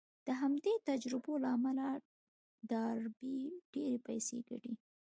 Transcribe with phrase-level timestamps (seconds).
[0.27, 1.87] د همدې تجربو له امله
[2.69, 3.37] ډاربي
[3.73, 4.73] ډېرې پيسې ګټي.